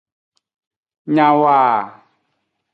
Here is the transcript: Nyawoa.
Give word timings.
Nyawoa. 1.13 1.63